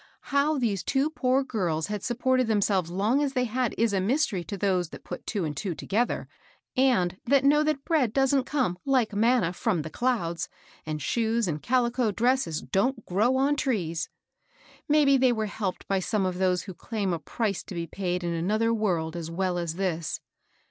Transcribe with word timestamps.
How 0.33 0.57
these 0.57 0.81
two 0.81 1.11
poor 1.11 1.43
girls 1.43 1.85
had 1.85 2.01
supported 2.01 2.47
themselves 2.47 2.89
long 2.89 3.21
as 3.21 3.33
they 3.33 3.43
had 3.43 3.75
is 3.77 3.93
a 3.93 4.01
mystery 4.01 4.43
to 4.45 4.57
those 4.57 4.89
that 4.89 5.03
put 5.03 5.27
two 5.27 5.45
and 5.45 5.55
two 5.55 5.75
together, 5.75 6.27
and 6.75 7.17
that 7.27 7.43
know 7.43 7.61
that 7.61 7.85
bread 7.85 8.11
doesn't 8.11 8.47
CQme, 8.47 8.77
like 8.83 9.13
manna, 9.13 9.53
from 9.53 9.83
the 9.83 9.91
clouds, 9.91 10.49
and 10.87 11.03
shoes 11.03 11.47
and 11.47 11.61
calico 11.61 12.09
dresses 12.09 12.63
don't 12.63 13.05
grow 13.05 13.35
on 13.35 13.55
trees. 13.55 14.09
Maybe 14.89 15.17
they 15.17 15.31
were 15.31 15.45
helped 15.45 15.87
by 15.87 15.99
some 15.99 16.25
of 16.25 16.39
those 16.39 16.63
who 16.63 16.73
daim 16.73 17.13
a 17.13 17.19
price 17.19 17.61
to 17.61 17.75
be 17.75 17.85
paid 17.85 18.23
in 18.23 18.33
another 18.33 18.73
world 18.73 19.15
as 19.15 19.29
well 19.29 19.59
as 19.59 19.75
this. 19.75 20.19